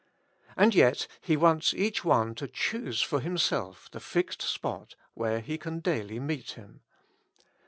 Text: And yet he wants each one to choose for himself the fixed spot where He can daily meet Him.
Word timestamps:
And 0.57 0.73
yet 0.73 1.05
he 1.21 1.37
wants 1.37 1.75
each 1.75 2.03
one 2.03 2.33
to 2.33 2.47
choose 2.47 3.03
for 3.03 3.19
himself 3.19 3.87
the 3.91 3.99
fixed 3.99 4.41
spot 4.41 4.95
where 5.13 5.41
He 5.41 5.59
can 5.59 5.79
daily 5.79 6.19
meet 6.19 6.53
Him. 6.53 6.81